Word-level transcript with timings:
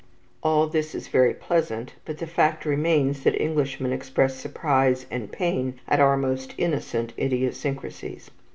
All 0.41 0.65
this 0.65 0.95
is 0.95 1.09
very 1.09 1.35
pleasant, 1.35 1.93
but 2.05 2.17
the 2.17 2.25
fact 2.25 2.65
remains 2.65 3.19
that 3.21 3.39
Englishmen 3.39 3.93
express 3.93 4.33
surprise 4.35 5.05
and 5.11 5.31
pain 5.31 5.79
at 5.87 5.99
our 5.99 6.17
most 6.17 6.55
innocent 6.57 7.13
idiosyncrasies. 7.19 8.31